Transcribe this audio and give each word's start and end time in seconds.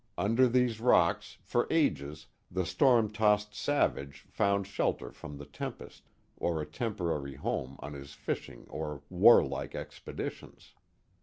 Under 0.17 0.47
these 0.47 0.79
rocks, 0.79 1.37
for 1.43 1.67
ages, 1.69 2.25
the 2.49 2.65
storm 2.65 3.11
tossed 3.13 3.53
sav 3.53 3.99
age 3.99 4.25
found 4.31 4.65
shelter 4.65 5.11
from 5.11 5.37
the 5.37 5.45
tempest, 5.45 6.09
or 6.37 6.59
a 6.59 6.65
temporary 6.65 7.35
home 7.35 7.75
on 7.81 7.93
his 7.93 8.15
fishing 8.15 8.65
or 8.67 9.03
warlike 9.11 9.75
expeditions. 9.75 10.73